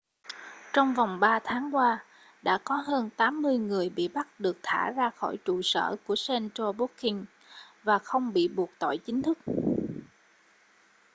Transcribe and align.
trong 0.73 0.93
vòng 0.93 1.19
3 1.19 1.39
tháng 1.43 1.75
qua 1.75 2.05
đã 2.41 2.57
có 2.63 2.75
hơn 2.75 3.09
80 3.17 3.57
người 3.57 3.89
bị 3.89 4.07
bắt 4.07 4.39
được 4.39 4.57
thả 4.63 4.91
ra 4.91 5.09
khỏi 5.09 5.37
trụ 5.45 5.61
sở 5.63 5.95
của 6.07 6.15
central 6.27 6.71
booking 6.77 7.25
và 7.83 7.99
không 7.99 8.33
bị 8.33 8.47
buộc 8.47 8.69
tội 8.79 8.97
chính 8.97 9.21
thức 9.21 9.37